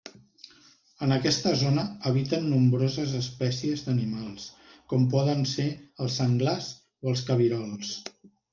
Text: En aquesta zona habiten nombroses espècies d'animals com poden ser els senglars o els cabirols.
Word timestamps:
En 1.07 1.11
aquesta 1.17 1.51
zona 1.63 1.83
habiten 2.11 2.47
nombroses 2.53 3.13
espècies 3.21 3.85
d'animals 3.89 4.49
com 4.95 5.07
poden 5.15 5.47
ser 5.55 5.69
els 5.77 6.19
senglars 6.23 6.75
o 7.05 7.15
els 7.15 7.25
cabirols. 7.31 7.97